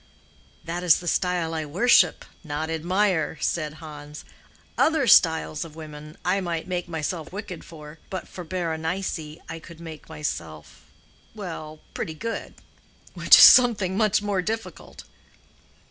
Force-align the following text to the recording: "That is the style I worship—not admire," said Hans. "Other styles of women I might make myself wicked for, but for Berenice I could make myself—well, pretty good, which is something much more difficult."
"That 0.65 0.81
is 0.81 0.97
the 0.99 1.07
style 1.07 1.53
I 1.53 1.63
worship—not 1.63 2.71
admire," 2.71 3.37
said 3.39 3.75
Hans. 3.75 4.25
"Other 4.75 5.05
styles 5.05 5.63
of 5.63 5.75
women 5.75 6.17
I 6.25 6.41
might 6.41 6.67
make 6.67 6.87
myself 6.87 7.31
wicked 7.31 7.63
for, 7.63 7.99
but 8.09 8.27
for 8.27 8.43
Berenice 8.43 9.19
I 9.47 9.59
could 9.59 9.79
make 9.79 10.09
myself—well, 10.09 11.81
pretty 11.93 12.15
good, 12.15 12.55
which 13.13 13.35
is 13.37 13.43
something 13.43 13.95
much 13.95 14.23
more 14.23 14.41
difficult." 14.41 15.03